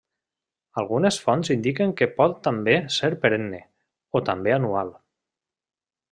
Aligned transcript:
Algunes 0.81 1.17
fonts 1.25 1.51
indiquen 1.55 1.91
que 1.99 2.07
pot 2.21 2.33
també 2.49 2.77
ser 2.97 3.09
perenne, 3.25 3.59
o 4.17 4.23
també 4.31 4.55
anual. 4.59 4.91